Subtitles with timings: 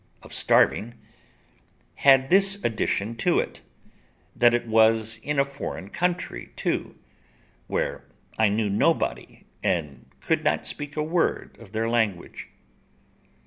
[0.23, 0.95] of starving,
[1.97, 3.61] had this addition to it,
[4.35, 6.95] that it was in a foreign country too,
[7.67, 8.03] where
[8.35, 12.49] I knew nobody and could not speak a word of their language.